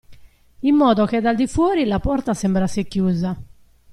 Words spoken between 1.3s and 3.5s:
di fuori la porta sembrasse chiusa.